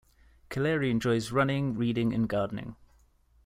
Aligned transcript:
Kaleri 0.49 0.89
enjoys 0.89 1.31
running, 1.31 1.75
reading 1.77 2.11
and 2.11 2.27
gardening. 2.27 2.75